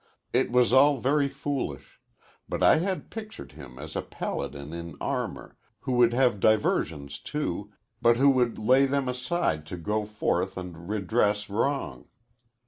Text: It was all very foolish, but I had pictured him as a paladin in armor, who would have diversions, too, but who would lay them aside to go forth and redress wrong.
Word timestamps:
It 0.33 0.51
was 0.51 0.73
all 0.73 0.97
very 0.97 1.27
foolish, 1.29 2.01
but 2.49 2.63
I 2.63 2.77
had 2.77 3.11
pictured 3.11 3.51
him 3.51 3.77
as 3.77 3.95
a 3.95 4.01
paladin 4.01 4.73
in 4.73 4.95
armor, 4.99 5.57
who 5.81 5.91
would 5.93 6.11
have 6.11 6.39
diversions, 6.39 7.19
too, 7.19 7.71
but 8.01 8.17
who 8.17 8.31
would 8.31 8.57
lay 8.57 8.87
them 8.87 9.07
aside 9.07 9.67
to 9.67 9.77
go 9.77 10.05
forth 10.05 10.57
and 10.57 10.89
redress 10.89 11.51
wrong. 11.51 12.07